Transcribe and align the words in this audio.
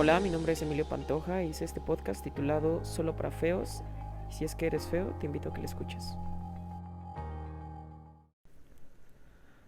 Hola, 0.00 0.20
mi 0.20 0.30
nombre 0.30 0.52
es 0.52 0.62
Emilio 0.62 0.88
Pantoja 0.88 1.42
y 1.42 1.48
hice 1.48 1.64
este 1.64 1.80
podcast 1.80 2.22
titulado 2.22 2.84
Solo 2.84 3.16
para 3.16 3.32
Feos. 3.32 3.82
Y 4.30 4.34
si 4.34 4.44
es 4.44 4.54
que 4.54 4.66
eres 4.66 4.86
feo, 4.86 5.08
te 5.18 5.26
invito 5.26 5.48
a 5.48 5.52
que 5.52 5.58
lo 5.58 5.66
escuches. 5.66 6.16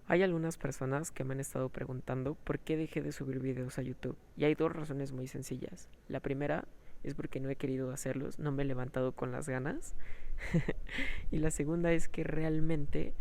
Hay 0.07 0.23
algunas 0.23 0.57
personas 0.57 1.11
que 1.11 1.25
me 1.25 1.35
han 1.35 1.41
estado 1.41 1.69
preguntando 1.69 2.37
por 2.45 2.61
qué 2.61 2.77
dejé 2.77 3.03
de 3.03 3.11
subir 3.11 3.41
videos 3.41 3.77
a 3.81 3.83
YouTube. 3.83 4.17
Y 4.37 4.45
hay 4.45 4.55
dos 4.55 4.73
razones 4.73 5.11
muy 5.11 5.27
sencillas. 5.27 5.89
La 6.09 6.21
primera 6.21 6.65
es 7.03 7.15
porque 7.17 7.41
no 7.41 7.51
he 7.51 7.57
querido 7.57 7.91
hacerlos, 7.91 8.39
no 8.39 8.53
me 8.53 8.63
he 8.63 8.67
levantado 8.67 9.11
con 9.11 9.33
las 9.33 9.49
ganas. 9.49 9.97
y 11.33 11.39
la 11.39 11.51
segunda 11.51 11.91
es 11.91 12.07
que 12.07 12.23
realmente 12.23 13.15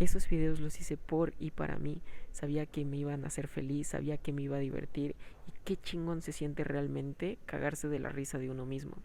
esos 0.00 0.28
videos 0.28 0.60
los 0.60 0.80
hice 0.80 0.96
por 0.96 1.34
y 1.38 1.50
para 1.50 1.78
mí. 1.78 2.00
Sabía 2.32 2.66
que 2.66 2.84
me 2.84 2.96
iban 2.96 3.24
a 3.24 3.28
hacer 3.28 3.48
feliz, 3.48 3.88
sabía 3.88 4.16
que 4.16 4.32
me 4.32 4.42
iba 4.42 4.56
a 4.56 4.60
divertir 4.60 5.14
y 5.46 5.52
qué 5.64 5.76
chingón 5.76 6.22
se 6.22 6.32
siente 6.32 6.64
realmente 6.64 7.38
cagarse 7.44 7.86
de 7.88 7.98
la 7.98 8.08
risa 8.08 8.38
de 8.38 8.50
uno 8.50 8.64
mismo. 8.64 8.96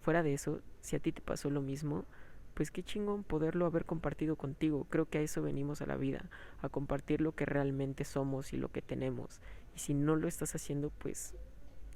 Fuera 0.00 0.22
de 0.22 0.32
eso, 0.32 0.62
si 0.80 0.96
a 0.96 1.00
ti 1.00 1.12
te 1.12 1.20
pasó 1.20 1.50
lo 1.50 1.60
mismo, 1.60 2.06
pues 2.54 2.70
qué 2.70 2.82
chingón 2.82 3.24
poderlo 3.24 3.66
haber 3.66 3.84
compartido 3.84 4.36
contigo. 4.36 4.86
Creo 4.88 5.06
que 5.06 5.18
a 5.18 5.22
eso 5.22 5.42
venimos 5.42 5.82
a 5.82 5.86
la 5.86 5.96
vida, 5.96 6.30
a 6.62 6.70
compartir 6.70 7.20
lo 7.20 7.32
que 7.32 7.44
realmente 7.44 8.04
somos 8.04 8.54
y 8.54 8.56
lo 8.56 8.72
que 8.72 8.80
tenemos. 8.80 9.40
Y 9.76 9.80
si 9.80 9.92
no 9.92 10.16
lo 10.16 10.28
estás 10.28 10.54
haciendo, 10.54 10.90
pues 10.98 11.34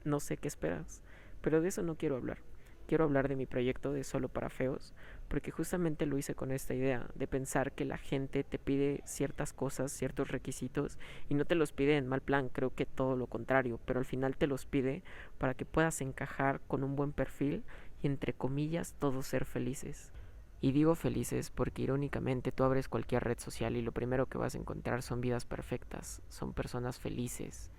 no 0.05 0.21
sé 0.21 0.37
qué 0.37 0.49
esperas. 0.49 1.01
Pero 1.41 1.63
de 1.63 1.69
eso 1.69 1.83
no 1.83 1.97
quiero 1.97 2.17
hablar 2.17 2.52
quiero 2.83 3.05
hablar 3.05 3.29
de 3.29 3.37
mi 3.37 3.47
proyecto 3.47 3.93
de 3.93 4.05
Solo 4.05 4.29
para 4.29 4.51
Feos, 4.51 4.95
porque 5.29 5.51
justamente 5.51 6.07
lo 6.07 6.19
hice 6.19 6.35
con 6.35 6.53
esta 6.53 6.75
idea 6.75 7.07
de 7.15 7.27
pensar 7.27 7.73
que 7.73 7.85
la 7.85 7.99
gente 7.99 8.45
te 8.45 8.59
pide 8.59 9.03
ciertas 9.05 9.53
cosas, 9.53 9.93
ciertos 9.93 10.29
requisitos, 10.29 10.99
y 11.29 11.35
no 11.35 11.45
te 11.45 11.55
los 11.55 11.73
pide 11.73 11.97
en 11.97 12.07
mal 12.07 12.21
plan, 12.21 12.49
creo 12.49 12.75
que 12.75 12.87
todo 12.87 13.17
lo 13.17 13.27
contrario, 13.27 13.81
pero 13.85 13.99
al 13.99 14.05
final 14.05 14.37
te 14.37 14.47
los 14.47 14.67
pide 14.67 15.03
para 15.39 15.55
que 15.55 15.65
puedas 15.65 16.01
encajar 16.01 16.61
con 16.69 16.85
un 16.85 16.97
buen 16.97 17.13
perfil 17.13 17.65
y 18.03 18.07
entre 18.07 18.33
comillas 18.33 18.95
todos 18.99 19.27
ser 19.27 19.45
felices. 19.45 20.13
Y 20.61 20.73
digo 20.73 20.95
felices 20.95 21.51
porque 21.51 21.83
irónicamente 21.83 22.53
tú 22.53 22.63
abres 22.63 22.89
cualquier 22.89 23.25
red 23.25 23.39
social 23.39 23.77
y 23.77 23.83
lo 23.83 23.93
primero 23.93 24.27
que 24.27 24.39
vas 24.39 24.55
a 24.55 24.59
encontrar 24.59 25.03
son 25.03 25.21
vidas 25.21 25.45
perfectas, 25.45 26.23
son 26.29 26.53
personas 26.53 27.01
felices, 27.01 27.71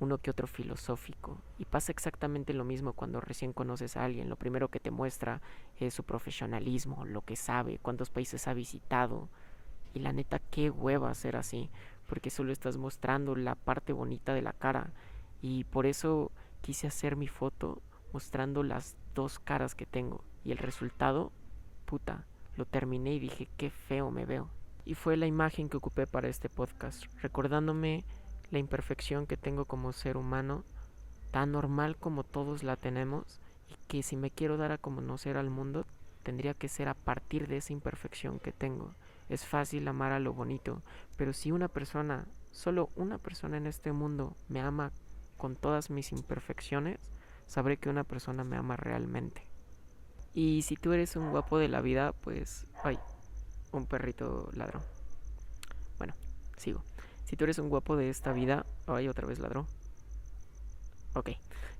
uno 0.00 0.18
que 0.18 0.30
otro 0.30 0.46
filosófico. 0.46 1.38
Y 1.58 1.66
pasa 1.66 1.92
exactamente 1.92 2.54
lo 2.54 2.64
mismo 2.64 2.94
cuando 2.94 3.20
recién 3.20 3.52
conoces 3.52 3.96
a 3.96 4.04
alguien. 4.04 4.28
Lo 4.28 4.36
primero 4.36 4.68
que 4.68 4.80
te 4.80 4.90
muestra 4.90 5.40
es 5.78 5.94
su 5.94 6.02
profesionalismo, 6.02 7.04
lo 7.04 7.20
que 7.20 7.36
sabe, 7.36 7.78
cuántos 7.78 8.10
países 8.10 8.48
ha 8.48 8.54
visitado. 8.54 9.28
Y 9.94 10.00
la 10.00 10.12
neta, 10.12 10.38
qué 10.38 10.70
hueva 10.70 11.14
ser 11.14 11.36
así, 11.36 11.70
porque 12.08 12.30
solo 12.30 12.52
estás 12.52 12.76
mostrando 12.76 13.36
la 13.36 13.54
parte 13.54 13.92
bonita 13.92 14.34
de 14.34 14.42
la 14.42 14.52
cara. 14.52 14.90
Y 15.42 15.64
por 15.64 15.86
eso 15.86 16.32
quise 16.62 16.86
hacer 16.86 17.16
mi 17.16 17.28
foto 17.28 17.82
mostrando 18.12 18.62
las 18.62 18.96
dos 19.14 19.38
caras 19.38 19.74
que 19.74 19.86
tengo. 19.86 20.24
Y 20.44 20.52
el 20.52 20.58
resultado, 20.58 21.30
puta, 21.84 22.24
lo 22.56 22.64
terminé 22.64 23.14
y 23.14 23.18
dije, 23.20 23.48
qué 23.56 23.70
feo 23.70 24.10
me 24.10 24.24
veo. 24.24 24.48
Y 24.84 24.94
fue 24.94 25.16
la 25.16 25.26
imagen 25.26 25.68
que 25.68 25.76
ocupé 25.76 26.06
para 26.06 26.28
este 26.28 26.48
podcast, 26.48 27.04
recordándome 27.20 28.04
la 28.50 28.58
imperfección 28.58 29.26
que 29.26 29.36
tengo 29.36 29.64
como 29.64 29.92
ser 29.92 30.16
humano, 30.16 30.64
tan 31.30 31.52
normal 31.52 31.96
como 31.96 32.24
todos 32.24 32.62
la 32.62 32.76
tenemos, 32.76 33.40
y 33.68 33.76
que 33.86 34.02
si 34.02 34.16
me 34.16 34.30
quiero 34.30 34.56
dar 34.56 34.72
a 34.72 34.78
conocer 34.78 35.36
al 35.36 35.50
mundo, 35.50 35.86
tendría 36.22 36.54
que 36.54 36.68
ser 36.68 36.88
a 36.88 36.94
partir 36.94 37.48
de 37.48 37.58
esa 37.58 37.72
imperfección 37.72 38.40
que 38.40 38.52
tengo. 38.52 38.94
Es 39.28 39.46
fácil 39.46 39.86
amar 39.88 40.12
a 40.12 40.18
lo 40.18 40.32
bonito, 40.32 40.82
pero 41.16 41.32
si 41.32 41.52
una 41.52 41.68
persona, 41.68 42.26
solo 42.50 42.90
una 42.96 43.18
persona 43.18 43.56
en 43.56 43.66
este 43.66 43.92
mundo 43.92 44.36
me 44.48 44.60
ama 44.60 44.92
con 45.36 45.56
todas 45.56 45.90
mis 45.90 46.12
imperfecciones, 46.12 46.98
sabré 47.46 47.78
que 47.78 47.88
una 47.88 48.04
persona 48.04 48.44
me 48.44 48.56
ama 48.56 48.76
realmente. 48.76 49.48
Y 50.34 50.62
si 50.62 50.76
tú 50.76 50.92
eres 50.92 51.16
un 51.16 51.30
guapo 51.30 51.58
de 51.58 51.68
la 51.68 51.80
vida, 51.80 52.12
pues, 52.12 52.66
ay, 52.84 52.98
un 53.72 53.86
perrito 53.86 54.50
ladrón. 54.52 54.82
Bueno, 55.98 56.14
sigo. 56.56 56.84
Si 57.30 57.36
tú 57.36 57.44
eres 57.44 57.60
un 57.60 57.68
guapo 57.68 57.96
de 57.96 58.10
esta 58.10 58.32
vida... 58.32 58.66
Ay, 58.88 59.06
otra 59.06 59.24
vez 59.24 59.38
ladrón. 59.38 59.68
Ok. 61.14 61.30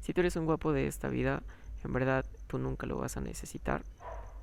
Si 0.01 0.15
tú 0.15 0.21
eres 0.21 0.37
un 0.37 0.47
guapo 0.47 0.73
de 0.73 0.87
esta 0.87 1.09
vida, 1.09 1.43
en 1.83 1.93
verdad 1.93 2.25
tú 2.47 2.59
nunca 2.59 2.87
lo 2.87 2.99
vas 2.99 3.17
a 3.17 3.21
necesitar. 3.21 3.83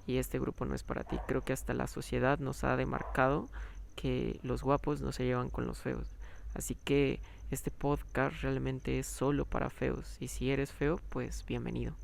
Y 0.06 0.18
este 0.18 0.38
grupo 0.38 0.66
no 0.66 0.76
es 0.76 0.84
para 0.84 1.06
ti. 1.06 1.18
Creo 1.26 1.46
que 1.46 1.54
hasta 1.54 1.74
la 1.74 1.88
sociedad 1.88 2.40
nos 2.40 2.66
ha 2.66 2.76
demarcado 2.76 3.48
que 3.96 4.42
los 4.44 4.64
guapos 4.64 5.00
no 5.00 5.14
se 5.14 5.24
llevan 5.24 5.50
con 5.50 5.66
los 5.66 5.80
feos. 5.80 6.10
Así 6.54 6.76
que 6.76 7.22
este 7.52 7.72
podcast 7.72 8.42
realmente 8.42 9.00
es 9.00 9.08
solo 9.08 9.46
para 9.46 9.70
feos. 9.70 10.18
Y 10.20 10.28
si 10.28 10.52
eres 10.52 10.74
feo, 10.74 11.00
pues 11.10 11.46
bienvenido. 11.46 11.96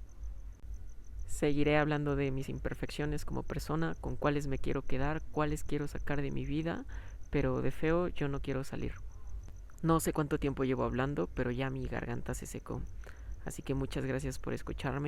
Seguiré 1.28 1.78
hablando 1.78 2.16
de 2.16 2.32
mis 2.32 2.48
imperfecciones 2.48 3.26
como 3.26 3.44
persona, 3.44 3.96
con 4.00 4.16
cuáles 4.16 4.48
me 4.48 4.60
quiero 4.60 4.82
quedar, 4.82 5.22
cuáles 5.34 5.66
quiero 5.66 5.90
sacar 5.90 6.22
de 6.22 6.32
mi 6.32 6.46
vida, 6.46 6.86
pero 7.34 7.64
de 7.64 7.72
feo 7.72 8.10
yo 8.10 8.28
no 8.28 8.42
quiero 8.42 8.64
salir. 8.64 8.94
No 9.82 10.00
sé 10.00 10.14
cuánto 10.14 10.38
tiempo 10.38 10.66
llevo 10.66 10.84
hablando, 10.84 11.28
pero 11.34 11.50
ya 11.50 11.72
mi 11.72 11.88
garganta 11.88 12.36
se 12.36 12.46
secó. 12.46 12.80
Así 13.44 13.64
que 13.64 13.74
muchas 13.74 14.06
gracias 14.06 14.38
por 14.38 14.54
escucharme. 14.54 15.02